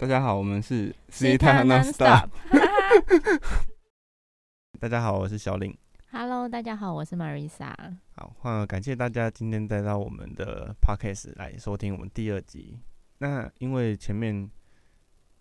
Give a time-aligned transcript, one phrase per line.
[0.00, 2.30] 大家好，我们是 Sita Nonstop。
[4.80, 5.76] 大家好，我是小林。
[6.10, 7.74] Hello，大家好，我是 Marisa。
[8.12, 12.78] 好，呃，感谢大家今天带到我们的 Podcast 来收听我们第二集。
[13.18, 14.50] 那因为前面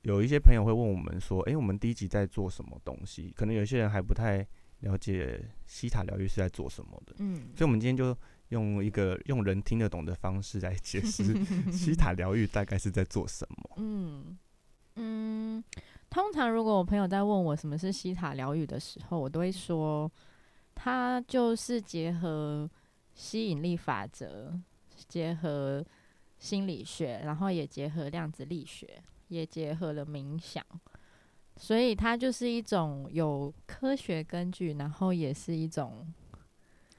[0.02, 3.34] 有一些朋友会问我们说，诶，我们第一集在做什么东西？
[3.38, 4.46] 可能有些人还不太
[4.80, 8.14] 了解西塔疗愈是在做什么的，嗯，所以我们今天就
[8.50, 11.34] 用一个用人听得懂的方式来解释
[11.72, 13.76] 西塔疗愈大概是在做什么。
[13.78, 14.38] 嗯
[15.02, 15.64] 嗯，
[16.10, 20.12] 通常如果我朋友在问我什么是西塔疗愈的时候，我都会说，
[20.76, 22.70] 它就是结合
[23.14, 24.54] 吸引力法则，
[25.08, 25.84] 结合
[26.38, 30.64] 心理学，然后也结合量子力学，也结合了冥想。
[31.56, 36.08] 所以它就是一种有科学根据，然后也是一种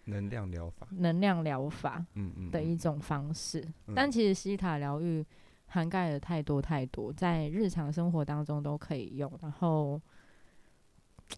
[0.05, 2.05] 能量疗法，能量疗法。
[2.15, 3.61] 嗯嗯，的一种方式。
[3.87, 5.25] 嗯但其实西塔疗愈
[5.71, 10.01] 涵盖了太多太多，在日常生活当中都可以用，然后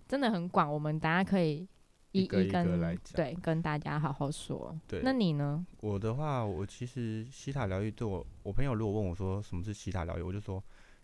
[0.08, 0.72] 真的很广。
[0.72, 1.68] 我们大家可以
[2.12, 4.74] 一一个一个跟来讲对跟大家好好说。
[4.88, 5.02] 对。
[5.04, 5.64] 那你呢？
[5.80, 10.62] 我的话，我其实西塔疗愈对我，我朋友如果问我说什么是西塔疗愈，我就说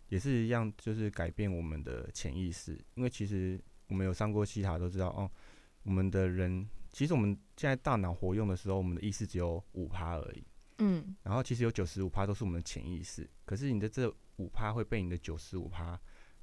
[0.09, 2.79] 也是一样，就是改变我们的潜意识。
[2.95, 5.31] 因为其实我们有上过西塔都知道，哦，
[5.83, 10.43] 我们的人其实我们现在大脑活用的时候，我们的意识只有五趴而已，
[10.79, 15.99] 嗯然后其实有九十五趴都是我们的潜意识，可是你的这五趴会被你的九十五趴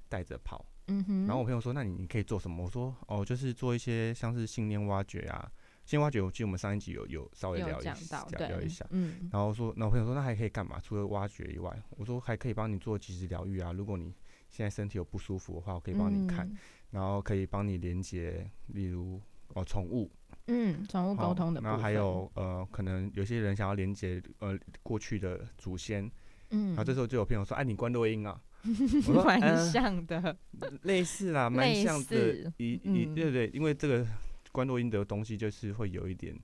[0.10, 0.66] 带着跑。
[0.88, 5.52] 嗯哼，然后我朋友说：“那你你可以做什么？”我说：“哦，就是做一些像是信念挖掘啊，
[5.84, 7.96] 信念挖掘，我记得我们上一集有有稍微聊一下
[8.38, 10.80] 聊聊一下。，嗯然后说，那我朋友说，那还可以干嘛？
[10.80, 13.72] 除了挖掘以外，我说还可以帮你做即时疗愈啊。
[13.72, 14.14] 如果你
[14.52, 16.48] 现在身体有不舒服的话，我可以帮你看，
[16.92, 19.20] 然后可以帮你连接，例如
[19.56, 20.12] 哦宠物
[20.48, 26.10] 嗯，宠物沟通的部分，然后还有呃，可能有些人想要连接呃过去的祖先，
[26.52, 28.40] 嗯，然后这时候就有朋友说，哎、你关录音啊？
[28.66, 30.36] 我说蛮呃像的，
[30.84, 33.14] 类似啦， 蛮像的似，一一嗯。
[33.16, 34.06] 对对，因为这个
[34.52, 36.36] 关录音的东西就是会有一点，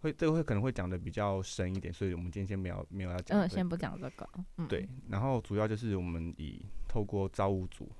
[0.00, 4.26] 会这个会可能会讲的比较深一点，所以我们今天先没有没有要讲、嗯，先不讲这个，
[4.56, 7.90] 嗯，对，然后主要就是我们以透过造物主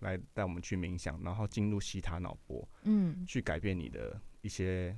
[0.00, 4.96] 来带我们去冥想，然后进入西塔脑波，嗯，去改变你的一些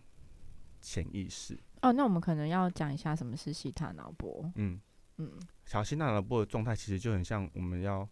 [0.80, 1.58] 潜意识。
[1.82, 4.80] 哦，那我们可能要讲一下什么是西塔脑波，嗯，
[5.18, 5.32] 嗯
[5.64, 8.08] 小西塔脑波的状态其实就很像我们要，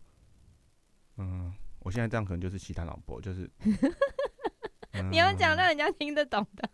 [1.17, 3.49] 嗯，我现在这样可能就是西塔脑波，就是
[5.11, 6.69] 你要讲嗯让人家听得懂的，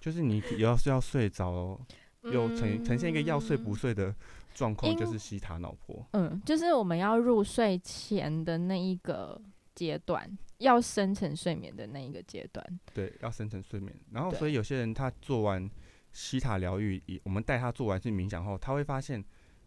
[0.00, 1.80] 就是你 要是要睡着，
[2.22, 4.14] 有呈呈现一个要睡不嗯睡的
[4.54, 6.06] 状况，就是西塔脑波。
[6.12, 9.40] 嗯，就是我们要入睡前的那一个
[9.74, 12.80] 阶段，要深层睡眠的那一个阶段。
[12.92, 13.94] 对，要深层睡眠。
[14.10, 15.68] 然后，所以有些人他做完
[16.12, 19.22] 西塔疗愈，以我们带他做完是冥想后，他会发现，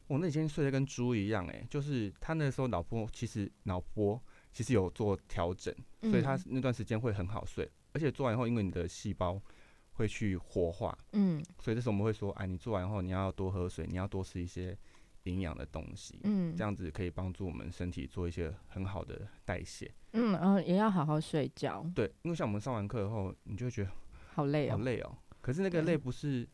[0.08, 4.22] 我那几天睡得跟猪一样，诶，就是他那时候脑波其实脑波
[4.54, 9.42] 其实有做调整，所以他嗯那段时间会很好睡，而且做完以后，因为你的细胞
[9.92, 14.78] 会去活化，嗯所以这时候我们会说，哎，你做完后你要多喝水，你要多吃一些
[15.28, 19.94] 营养的东西，嗯，这样子可以帮助我们身体做一些很好的代谢。
[20.14, 23.92] 嗯，然后也要好好睡觉，对，因为像我们上完课后，你就会觉得
[24.34, 24.72] 好累哦。
[24.72, 25.18] 好累哦。
[25.42, 26.48] 可是那个累不是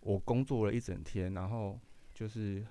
[0.00, 1.78] 我工作了一整天，然后
[2.14, 2.64] 就是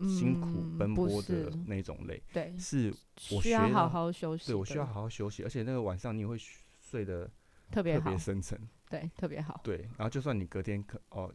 [0.00, 2.92] 辛苦嗯奔波的那种累，对，是
[3.30, 4.46] 我需要好好休息。
[4.46, 6.36] 对我需要好好休息，而且那个晚上你也会
[6.80, 7.30] 睡得
[7.70, 8.58] 特别特别，深沉。
[8.90, 9.60] 对，特别好。
[9.64, 11.32] 对，然后就算你隔天可哦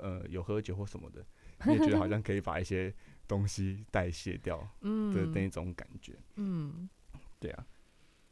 [0.00, 1.24] 呃有喝酒或什么的，
[1.66, 2.94] 你也觉得好像可以把一些
[3.26, 6.16] 东西代谢掉 的嗯那种感觉。
[6.36, 6.88] 嗯，
[7.40, 7.66] 对啊，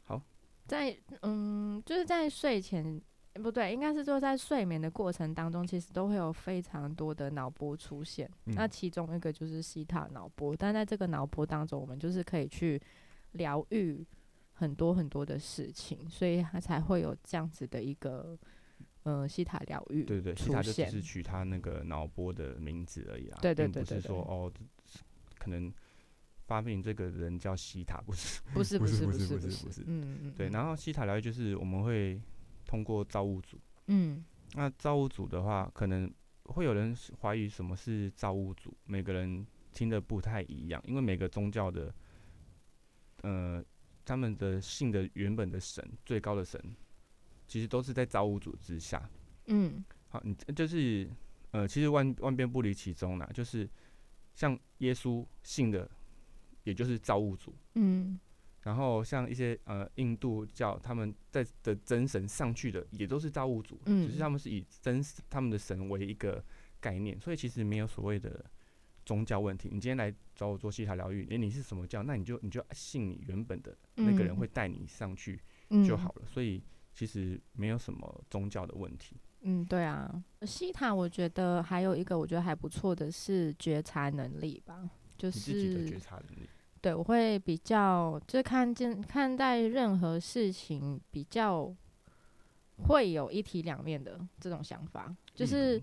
[0.05, 0.21] 好
[0.65, 3.01] 在嗯，就是在睡前。
[3.37, 8.27] 不对，应该是说在睡眠的过程当中，其实都会有非常多的脑波出现。
[8.45, 12.81] 那嗯其中一个就是西塔脑波，但在这个脑波当中，我们就是可以去
[13.33, 14.03] 疗愈
[14.53, 18.35] 很多很多的事情，所以它才会有这样子的一个
[19.07, 20.85] 呃西塔疗愈对对，西塔就只。
[20.89, 24.51] 是取他那个脑波的名字而已啊，对对并不是对对对说哦，
[25.39, 25.73] 可能
[26.45, 28.41] 发明这个人叫西塔，不是。
[28.53, 32.21] 不是不是是不是是不不是不是嗯嗯，对，嗯然后西塔疗愈就是我们会
[32.65, 36.11] 通过造物主，嗯那造物主的话，可能
[36.43, 41.93] 会有人怀疑什么是造物主，每个人听的不太一样，因为每个宗教的，
[43.21, 43.63] 呃，
[44.03, 46.61] 他们的信的原本的神，最高的神，
[47.47, 49.09] 其实都是在造物主之下。
[49.47, 51.09] 嗯好，你就是
[51.51, 53.69] 呃，其实万万变不离其宗啦，就是
[54.33, 55.89] 像耶稣信的，
[56.63, 57.55] 也就是造物主。
[57.75, 58.19] 嗯
[58.63, 66.43] 然后像一些呃印度教，他们在的真神上去的也都是造物主，只是嗯他们是以真他们的神为一个
[66.81, 68.43] 概念，所以其实没有所谓的
[69.05, 69.69] 宗教问题。
[69.71, 72.03] 你今天来找我做西塔疗愈，诶、你是什么教？
[72.03, 75.39] 那你就你就信你原本的那个人会带你上去
[75.87, 76.25] 就好了。
[76.25, 76.61] 所以
[76.97, 79.15] 其实没有什么宗教的问题。
[79.41, 80.11] 嗯，对啊，
[80.41, 86.49] 西塔我觉得还有一个我觉得还不错的是觉察能力吧，就你自己的是觉察能力。
[86.81, 91.71] 对我会比较就是看见看待任何事情比较
[92.87, 95.79] 会有一体两面的这种想法，就是、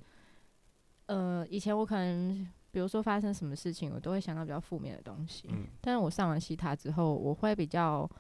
[1.07, 8.11] 呃以前我可能比如说发生什么事情，我都会想到比较负面的东西，嗯但是我上完西塔之后，我会比较，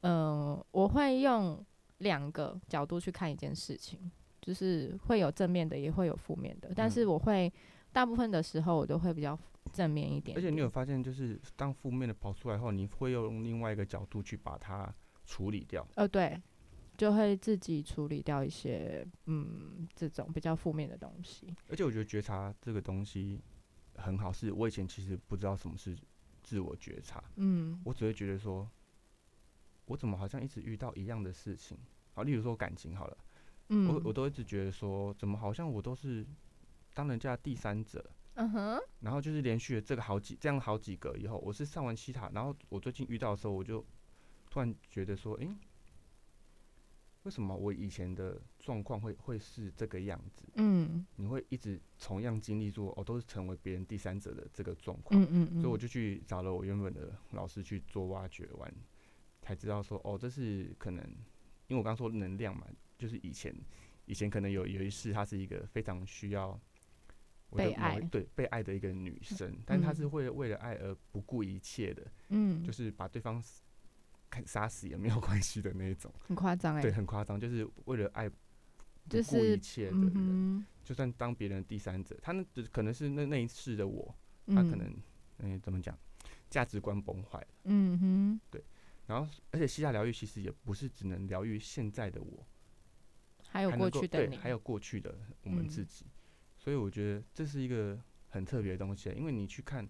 [0.00, 1.62] 嗯，我会用
[2.02, 4.10] 两个角度去看一件事情，
[4.40, 6.70] 就是会有正面的，也会有负面的。
[6.76, 7.52] 但是嗯我会
[7.92, 9.38] 大部分的时候，我都会比较
[9.72, 14.92] 正面一点而且你有发现，就是当负面的跑出来后，你会用另外一个角度去把它
[15.24, 15.86] 处理掉。
[15.94, 16.40] 呃，对，
[16.96, 21.54] 就会自己处理掉一些嗯这种比较负面的东西。
[21.68, 23.40] 而且我觉得觉察这个东西
[23.96, 25.96] 很好，是我以前其实不知道什么是
[26.42, 28.68] 自我觉察，嗯我只会觉得说，
[29.92, 31.76] 我怎么好像一直遇到一样的事情。
[32.14, 33.18] 好，例如说感情好了，
[33.68, 36.26] 嗯，我我都一直觉得说，怎么好像我都是
[36.94, 38.10] 当人家第三者。
[38.34, 43.84] 嗯哼，然后就是连续了这个好几这样好几个以后，我是上完西塔，然后我最近遇到的时候，我就
[44.48, 45.54] 突然觉得说，诶，
[47.24, 50.44] 为什么我以前的状况会会是这个样子？
[50.54, 58.74] 嗯你会一直同样经历说，哦，都是成为别人第三者的这个状况，嗯嗯嗯，所以我就去找了我原本的老师去做挖掘完，
[59.42, 61.04] 才知道说，哦，这是可能，
[61.66, 62.66] 因为我刚说能量嘛，
[62.96, 63.54] 就是以前
[64.06, 66.58] 以前可能有有一世她是一个非常需要
[67.50, 73.42] 被爱对被爱的一个女生，但她是嗯会为了爱而不顾一切的，嗯，就是把对方
[74.46, 80.10] 杀死也没有关系的那一种， 很夸张哎对，，很夸张，就是为了爱不顾一切的
[80.84, 84.14] 就算当别人的第三者，他那只可能是那那一世的我，
[84.46, 84.94] 嗯他可能
[85.38, 85.96] 嗯、怎么讲，
[86.48, 87.48] 价值观崩坏了。
[87.64, 88.40] 嗯哼。
[89.12, 92.46] 然后，而且西夏疗愈其实也不是只能疗愈现在的我，
[93.46, 96.06] 还有过去的你，还有过去的我们嗯自己。
[96.56, 99.86] 所以我觉得这是一个很特别的东西，因为你去看，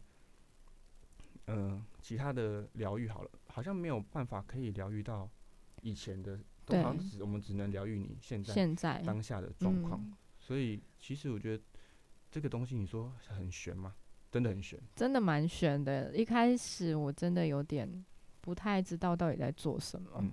[1.47, 5.31] 嗯、其他的疗愈好了，好像没有办法可以疗愈到
[5.83, 10.01] 以前的，都好像只我们只能疗愈你现在现在当下的状况。
[10.01, 11.63] 嗯所以其实我觉得
[12.29, 13.95] 这个东西，你说很悬吗？
[14.29, 14.77] 真的很悬。
[14.97, 16.13] 真的蛮悬的。
[16.17, 18.05] 一开始我真的有点
[18.43, 20.33] 不太知道到底在做什么，嗯，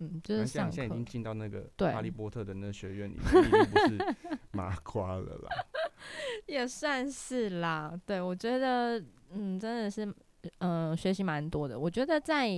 [0.00, 4.16] 嗯，就是像现在上课现在已经进到那个对哈利波特的那学院里面，已经不是
[4.50, 5.48] 麻瓜了啦。
[6.46, 7.98] 也算是啦。
[8.04, 9.00] 对，我觉得
[9.30, 10.04] 嗯，真的是
[10.58, 11.78] 嗯、呃学习蛮多的。
[11.78, 12.48] 我觉得在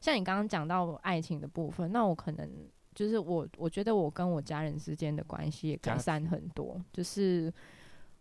[0.00, 2.50] 像你刚刚讲到爱情的部分，那我可能。
[2.94, 6.80] 就是我，我觉得我跟我家人之间的关系也改善很多。
[6.92, 7.52] 就是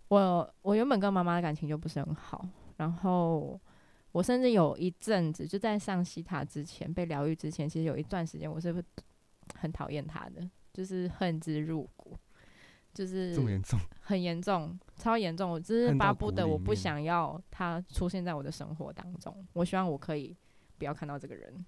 [0.08, 2.44] 我，我原本跟妈妈的感情就不是很好，
[2.78, 3.62] 然后
[4.14, 8.74] 我甚至有一阵子就在上西塔之前被疗愈之前，其实有一段时间我是
[9.56, 12.16] 很讨厌他的，就是恨之入骨，
[12.94, 13.80] 就是这么严重？
[14.00, 15.50] 很严重，超严重。
[15.50, 20.36] 我只是巴不得我不想要他出现在我的生活当中，我希望我可以
[20.78, 21.66] 不要看到这个人，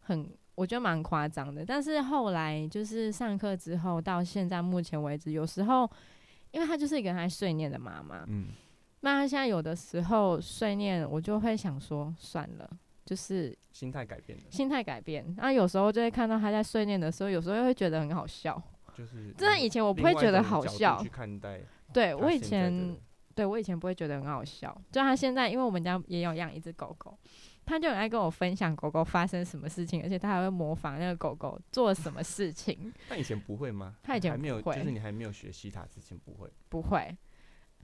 [0.00, 1.64] 很我觉得蛮夸张的。
[1.64, 5.88] 但是后来就是上课之后到现在目前为止，有时候
[6.52, 8.48] 因为他就是一个很爱碎念的妈妈，嗯，
[9.00, 12.68] 那他现在有的时候碎念，我就会想说算了，
[13.04, 15.34] 就是心态改变了，心态改变。
[15.36, 18.60] 那有时候就会看到他在碎念的时候，有时候会觉得很好笑。
[18.96, 21.60] 就是真的以前我不会觉得好笑去，看待
[21.92, 22.96] 对我以前
[23.34, 27.14] 对我以前不会觉得很好笑，就他现在，因为我们家也有养一只狗狗，
[27.66, 32.90] 他就很爱跟我分享狗狗发生什么事情，而且他还会模仿那个狗狗做什么事情。
[33.06, 33.96] 但以前不会吗？
[34.02, 36.50] 他以前还没有，就是你还没有学西塔之前不会。
[36.70, 37.14] 不会，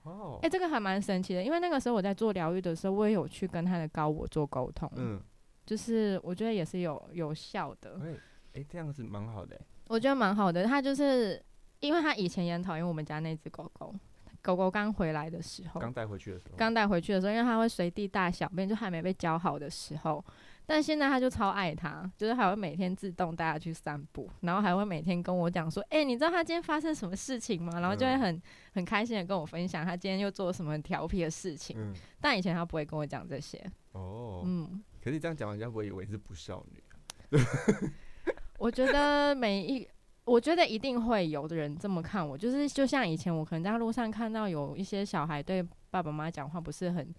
[0.04, 5.20] 哦哎、，这个还蛮神奇的，因为那个时候我在做疗愈的时候，我也有去跟他的高我做沟通，嗯，
[5.64, 8.14] 就是我觉得也是有有效的，哎，
[8.60, 9.62] 哎，这样子蛮好的欸。
[9.88, 10.64] 我觉得蛮好的。
[10.64, 11.42] 他就是
[11.80, 13.94] 因为他以前也很讨厌我们家那只狗狗，
[14.40, 20.24] 狗狗刚回来的时候，刚带回去的时候，刚带回去的时候，因为它会随地大小便，就还没被教好的时候。
[20.64, 28.42] 但现在他就超爱他，就是还会每天自动带他去散步，然后还会每天跟我讲说：“哎、你知道他今天发生什么事情吗？”然后就会嗯很
[28.74, 31.76] 很开心的跟我分享他今天又做了什么很调皮的事情。
[31.78, 33.58] 嗯，但以前他不会跟我讲这些。
[33.92, 36.94] 哦，嗯，可是这样讲，人家不会以为是不孝女啊。
[38.58, 39.88] 我觉得每一，
[40.24, 47.12] 我觉得一定会有的人这么看我，就是就像以前我可能在路上看到有一些小孩对爸爸妈妈讲话不是很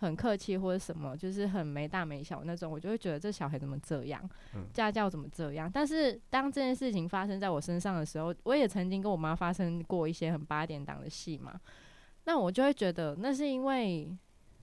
[0.00, 5.70] 很客气或者什么，就是很没大没小那种，我就会觉得这小孩怎么这样嗯，家教怎么这样。
[5.72, 11.60] 但是当这件事情发生在我身上的时候，我也曾经跟我妈发生过一些很八点档的戏嘛。
[12.24, 14.10] 那我就会觉得那是因为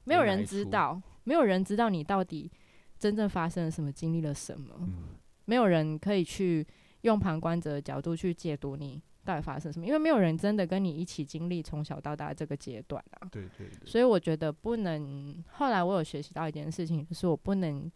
[0.06, 2.52] 没有人知道，没有人知道你到底
[2.98, 5.16] 真正发生了什么，经历了什么，嗯，
[5.46, 6.66] 没有人可以去
[7.02, 13.28] 用旁观者的角度去解读你到底发生什么，因为没有人真的跟你一起经历从小到大这个阶段啊。
[13.30, 15.44] 对对对，所以我觉得不能。
[15.52, 17.92] 后来我有学习到一件事情，就是我不能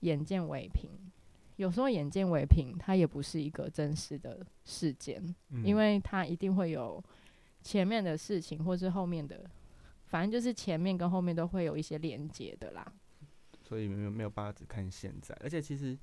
[0.00, 0.88] 眼见为凭。
[1.56, 5.20] 有时候眼见为凭，它也不是一个真实的事件，
[5.50, 7.02] 嗯因为它一定会有
[7.62, 9.44] 前面的事情，或是后面的，
[10.06, 12.86] 反正就是前面跟后面都会有一些连接的啦。
[13.62, 15.98] 所以没有没有办法只看现在，而且其实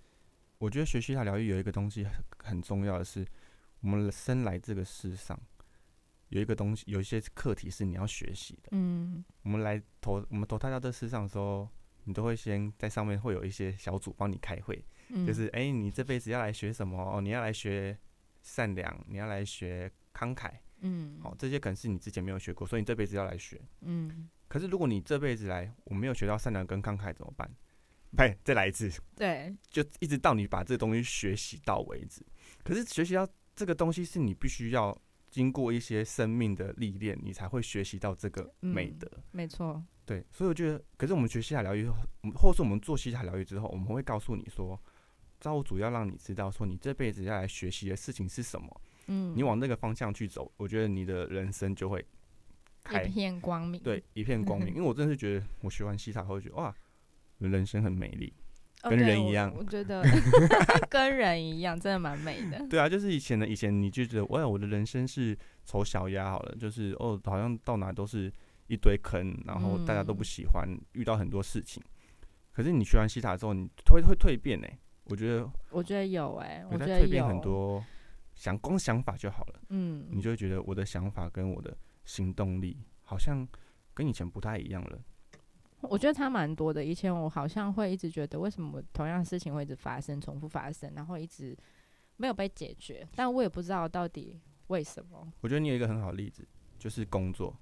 [0.57, 3.25] 我觉得学习塔疗愈有一个东西很很重要的是，
[3.81, 5.39] 我们生来这个世上
[6.29, 8.69] 有一个东西，有一些课题是你要学习的。
[8.71, 11.67] 嗯我们来投我们投胎到这世上的时候，
[12.05, 16.97] 你都会先在上面会有一些小组帮你开会，嗯，就是哎、诶你这辈子要来学什么？
[16.97, 17.97] 哦，你要来学
[18.41, 23.59] 善良，你要来学慷慨，嗯哦，这些可能是你之前没有学过，所以你这辈子要来学。
[23.81, 27.51] 嗯，可是如果你这辈子来，我没有学到善良跟慷慨怎么办？
[28.17, 32.25] 呸，再来一次，对，就一直到你把这个东西学习到为止。
[32.61, 33.25] 可是学习到
[33.61, 34.99] 这个东西是你必须要
[35.29, 39.11] 经过一些生命的历练，你才会学习到这个美嗯德。
[39.29, 41.87] 没错，对，所以我觉得，可是我们学西塔疗愈
[42.33, 44.81] 或是我们做西塔疗愈之后，我们会告诉你说，
[45.39, 52.03] 造物主要让你知道说，你这辈子要来学习的事情是什么，嗯，你往那个方向去走，我觉得你的人生就会
[52.83, 54.69] 开一片光明，对一片光明。
[54.69, 56.75] 因为我真的是觉得，我学完西塔后，会觉得哇，
[57.37, 58.33] 人生很美丽。
[58.83, 60.03] 哦跟人一样我觉得
[60.89, 62.65] 跟人一样，真的蛮美的。
[62.69, 68.31] 对啊，就是以前的以前，你就觉得，哇，我的人生是丑小鸭好了，就是哦，好像到哪都是
[68.67, 71.81] 一堆坑，然后大家都不嗯喜欢，遇到很多事情。
[72.51, 74.67] 可是你学完西塔之后，你会会蜕变呢、
[75.05, 77.83] 我觉得我觉得有哎、我觉得蜕变很，多，
[78.35, 83.47] 想光想法就好了，嗯，你就会觉得我的想法跟我的行动力好像
[83.93, 84.99] 跟以前不太一样了。
[85.83, 86.83] 我觉得差蛮多的。
[86.83, 91.57] 以前我好像会一直觉得，为什么同样的事情会一直发生、重复发生，然后一直
[92.17, 95.31] 没有被解决，但我也不知道到底为什么。
[95.41, 96.47] 我觉得你有一个很好的例子，
[96.77, 97.55] 就是工作，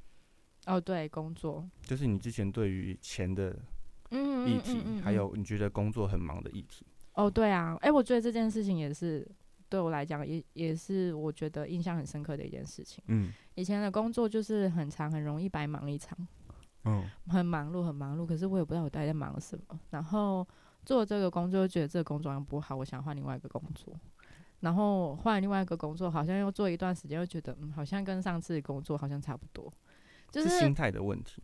[0.65, 3.51] 哦，对，工作，就是你之前对于钱的
[4.09, 6.85] 议题，嗯嗯嗯还有你觉得工作很忙的议题。
[7.13, 9.27] 哦，对啊，哎、我觉得这件事情也是
[9.67, 13.03] 对我来讲，也也是我觉得印象很深刻的一件事情。
[13.07, 16.17] 嗯以前的工作就是很长，很容易白忙一场。
[16.89, 19.79] 嗯，很忙碌，很忙碌，可是我也不知道我到底在忙什么。
[19.91, 20.47] 然后
[20.85, 23.93] 做这个工作，就觉得这个工作不好，我想换另外一个工作。
[24.61, 29.71] 然后换另外一个工作，好像又做一段时间，又觉得嗯，好像跟上次的工作好像差不多，
[30.31, 31.41] 就是心态的问题。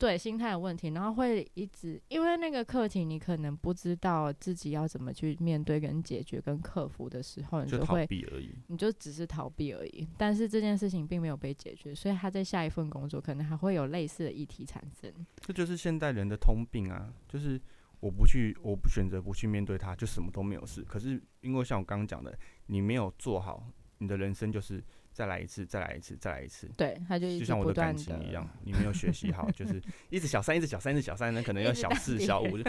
[0.00, 8.54] 对心态有问题，然后会一直因为那个课题，你可能不知道自己要怎么去面对、跟解决、跟克服的时候，你就逃避而已。
[8.68, 10.08] 你就只是逃避而已。
[10.16, 15.12] 但是这件事情并没有被解决，所以他在下一份工作可能还会有类似的议题产生。
[15.36, 17.60] 这就是现代人的通病啊，就是
[18.00, 20.82] 我不去，我不选择不去面对它，就什么都没有事。
[20.82, 22.34] 可是因为像我刚刚讲的，
[22.66, 23.62] 你没有做好，
[23.98, 26.68] 你的人生就是再来一次，再来一次，再来一次。
[26.76, 32.64] 对，他就就像我的感情一样，你没有学习好，就是一直小三，一直小三，一直小三，那可能要小四、小五， 就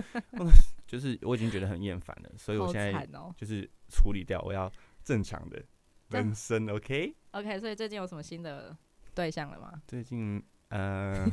[0.88, 3.07] 就是我已经觉得很厌烦了，所以我现在。
[3.38, 4.71] 就是处理掉，我要
[5.03, 5.62] 正常的
[6.10, 6.67] 人生。
[6.69, 8.75] OK，OK，所以最近有什么新的
[9.13, 9.81] 对象了吗？
[9.88, 11.25] 最近呃，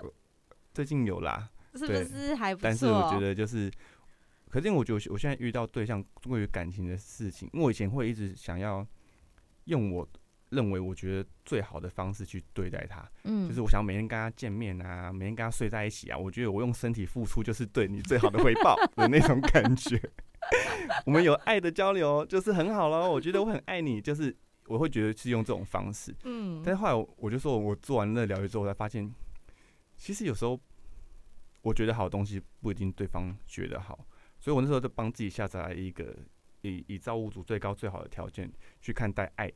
[0.00, 0.12] 我
[0.72, 2.64] 最近有啦，是不是还不错？
[2.64, 3.70] 但是我觉得就是，
[4.48, 8.86] 可是我觉得我现在遇到对象关于感情的事情，因为我以前会一直想要
[9.64, 10.08] 用我
[10.50, 19.98] 认为我觉得最好的方式去对待他，嗯，就是我想每天跟他见面啊，每天跟他睡在一起啊，我觉得我用身体付出就是对你最好的回报的那种感觉。
[21.06, 26.14] 我们有爱的交流就是很好咯，我觉得我很爱你，就是我会觉得是用这种方式。
[26.24, 29.10] 嗯，但是后来我我就说，我做完那疗愈之后，我才发现，
[29.96, 30.60] 其实有时候
[31.62, 34.04] 我觉得好东西不一定对方觉得好，
[34.38, 36.14] 所以我那时候就帮自己下载了一个
[36.62, 38.50] 以以造物主最高最好的条件
[38.80, 39.46] 去看待爱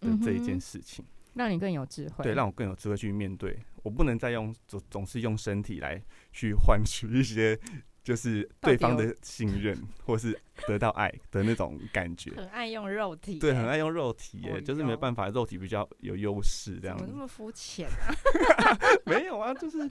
[0.00, 1.04] 的这一件事情，
[1.34, 2.24] 让你更有智慧。
[2.24, 3.56] 对，让我更有智慧去面对。
[3.82, 6.00] 我不能再用总总是用身体来
[6.32, 7.58] 去换取一些
[8.02, 12.32] 就是对方的信任或是得到爱的那种感觉。
[12.34, 17.22] 很爱用肉体耶，对，很爱用肉体耶，哦就是没办法，肉体比较有优势这样子怎么那。
[17.22, 18.14] 么肤浅啊？
[19.06, 19.88] 没有啊，就是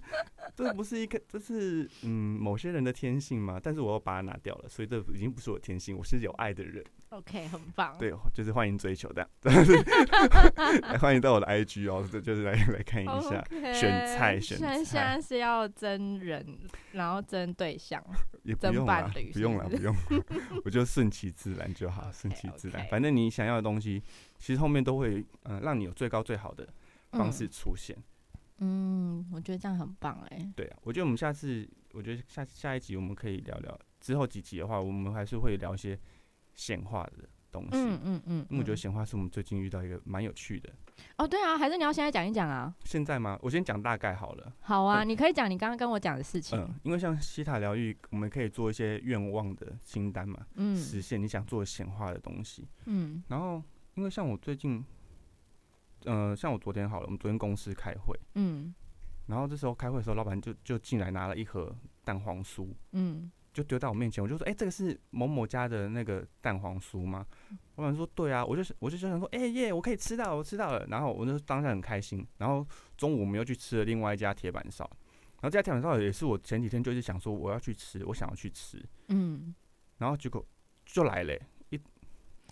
[0.55, 3.59] 这不是一个，这是嗯某些人的天性嘛。
[3.61, 6.83] 但是我又把它拿掉了，所以这已经不是我的天性，我是有爱的人。
[7.11, 7.97] OK，很棒。
[7.97, 13.43] 对，就是欢迎追求的，来 欢迎到我的 IG 哦，这就是来 来看一下。
[13.73, 14.81] 选菜选菜
[15.17, 16.57] 在是要真人，
[16.93, 18.01] 然后真对象。
[18.43, 19.95] 也不用啦不用啦，不不用，
[20.63, 22.87] 我就顺其自然就好，顺其自然。
[22.87, 24.01] 反正你想要的东西，
[24.39, 26.65] 其实后面都会嗯、呃让你有最高最好的
[27.11, 27.95] 方式出现。
[28.59, 30.49] 嗯，我觉得这样很棒哎。
[30.55, 35.99] 对啊，我觉得我们下次，我觉得下下一集我们可以聊聊，之后几集的话，我们还是会聊一些
[36.53, 37.69] 显化的东西。
[37.73, 40.69] 嗯嗯嗯，我觉得显化是我们最近遇到一个蛮有趣的。
[41.17, 42.73] 哦，对啊，还是你要现在讲一讲啊？
[42.83, 43.37] 现在吗？
[43.41, 44.53] 我先讲大概好了。
[44.59, 46.59] 好啊，你可以讲你刚刚跟我讲的事情。
[46.59, 52.67] 嗯，因为像西塔疗愈，我们可以做一些愿望的清单嘛，嗯，实现你想做显化的东西。
[52.85, 53.63] 嗯，然后
[53.95, 54.85] 因为像我最近，
[56.05, 58.73] 呃，像我昨天好了，我们昨天公司开会，嗯，
[59.25, 67.25] 然后这时候开会的时候，老板就就进来拿了一盒蛋黄酥，嗯，就丢到我面前，我就说，哎、这个是某某家的那个蛋黄酥吗？
[67.75, 72.65] 老板说，对啊，我就是我就想说，哎、耶，我可以吃到，我吃到了，然后我就当下很开心，然后
[72.95, 79.53] 中午我们又去吃了另外一家铁板烧，然后这家铁板烧也是我前几天就一直想说我要去吃，我想要去吃，嗯，
[79.97, 80.45] 然后结果
[80.85, 81.37] 就来了、
[81.71, 81.79] 一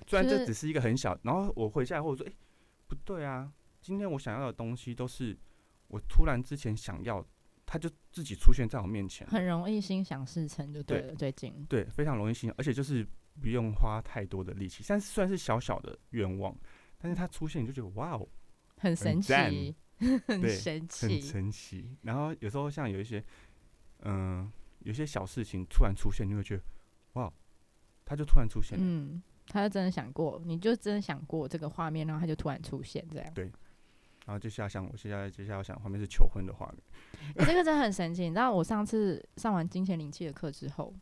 [0.06, 2.32] 虽然这只是一个很小，然后我回家以后我说，哎、
[2.88, 5.38] 不对啊，今天我想要的东西都是
[5.88, 7.26] 我突然之前想要，
[7.72, 11.16] 它就自己出现在我面前，很容易心想事成就对对了。
[11.16, 13.06] 最近，对，非常容易心想，而且就是
[13.40, 16.58] 不用花太多的力气，但是虽然是小小的愿望，
[16.98, 18.28] 但是他出现你就觉得哇哦，
[18.78, 19.76] 很神奇，
[20.26, 21.22] 很对神很。
[21.22, 21.96] 神奇。
[22.02, 23.24] 然后有时候像有一些，
[24.00, 26.64] 嗯、有些小事情突然出现，你会觉得
[27.14, 27.32] 哇，
[28.04, 28.84] 他就突然出现了。
[28.84, 33.32] 嗯，他就真的想过，你就真的想过这个画面，然后他就突然出现这样。
[34.30, 36.78] 然后接下来想，我现在接下来要想画面是求婚的画面，
[37.36, 38.22] 你 这个真的很神奇。
[38.26, 40.94] 你知道我上次上完金钱灵气的课之后，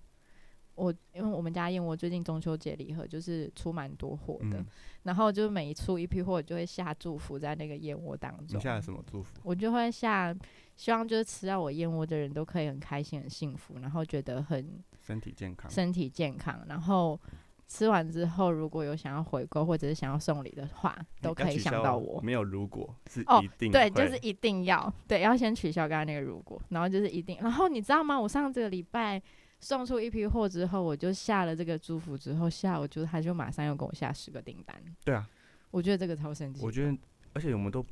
[0.76, 4.66] 我因为我们家燕窝最近中秋节礼盒就是出蛮多货的，嗯，
[5.04, 8.58] 然后就每一出一批货就会下祝福在那个燕窝当中。
[8.58, 9.34] 你下了什么祝福？
[9.44, 10.34] 我就会下，
[10.78, 15.70] 希望就是吃到我燕窝的人都可以很开心、很幸福，然后觉得很身体健康。
[15.70, 16.64] 身体健康。
[16.70, 17.20] 然后
[17.68, 22.22] 吃完之后，如果有想要回购或者是想要送礼的话，都可以想到我。
[22.22, 27.38] 没有如果是哦一定对，就是一定要对，要先取消刚刚那个如果，然后就是一定。
[27.42, 28.20] 然后你知道吗？
[28.20, 29.22] 我上这个礼拜
[29.60, 34.76] 送出一批货之后，我就下了这个祝福之后，下午就他就马上又给我下十个订单。
[35.04, 35.28] 对啊，
[35.70, 36.64] 我觉得这个超神奇。
[36.64, 36.98] 我觉得，
[37.34, 37.86] 而且我们都，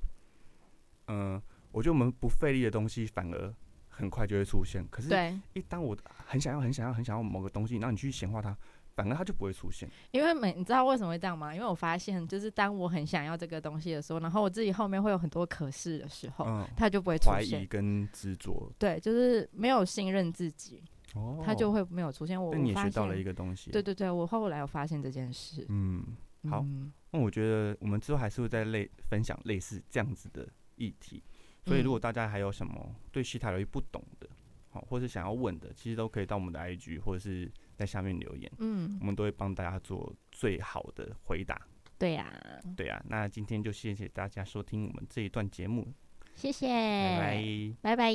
[1.07, 3.53] 嗯、我觉得我们不费力的东西反而
[3.89, 4.87] 很快就会出现。
[4.89, 8.55] 可是，对，一当我很想要、很想要、很想要某个东西，然后你去显化它，
[8.95, 9.89] 反而它就不会出现。
[10.11, 11.53] 因为每你知道为什么会这样吗？
[11.53, 17.65] 因为我发现，就是当我很想要这个东西的时候，然后我自己后面会有很多可是的时候，嗯，它就不会出现怀疑。
[17.65, 20.81] 跟执着，对，就是没有信任自己，
[21.13, 22.41] 哦它就会没有出现。
[22.41, 23.69] 我但你也学到了一个东西。
[23.71, 25.65] 对，对对，我后来有发现这件事。
[25.69, 26.15] 嗯，
[26.49, 31.21] 好嗯那我觉得我们之后还是会再类分享类似这样子的议题。
[31.65, 34.29] 所以，如果大家还有什么对西塔疗愈不懂的，
[34.69, 41.59] 好，或是想要问的，其实都可以到我们的 IG 或者是在下面留言，嗯，我们都会帮大家做最好的回答。
[41.97, 42.31] 对呀、
[42.75, 45.87] 对啊，那今天就谢谢大家收听我们这一段节目，
[46.35, 47.43] 谢谢，拜拜。
[47.81, 48.11] 拜拜